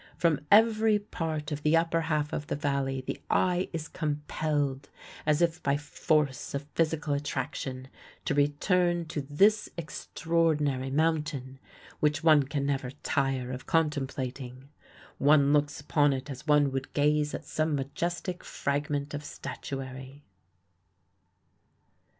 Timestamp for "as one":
16.31-16.71